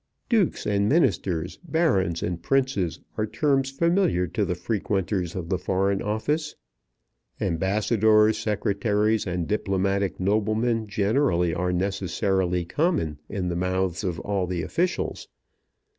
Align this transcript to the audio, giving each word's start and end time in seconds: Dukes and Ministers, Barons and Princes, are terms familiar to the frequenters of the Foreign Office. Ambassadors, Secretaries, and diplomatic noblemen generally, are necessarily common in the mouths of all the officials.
Dukes 0.29 0.65
and 0.65 0.89
Ministers, 0.89 1.59
Barons 1.63 2.23
and 2.23 2.41
Princes, 2.41 2.99
are 3.19 3.27
terms 3.27 3.69
familiar 3.69 4.25
to 4.25 4.43
the 4.43 4.55
frequenters 4.55 5.35
of 5.35 5.49
the 5.49 5.59
Foreign 5.59 6.01
Office. 6.01 6.55
Ambassadors, 7.39 8.39
Secretaries, 8.39 9.27
and 9.27 9.47
diplomatic 9.47 10.19
noblemen 10.19 10.87
generally, 10.87 11.53
are 11.53 11.71
necessarily 11.71 12.65
common 12.65 13.19
in 13.29 13.49
the 13.49 13.55
mouths 13.55 14.03
of 14.03 14.19
all 14.21 14.47
the 14.47 14.63
officials. 14.63 15.27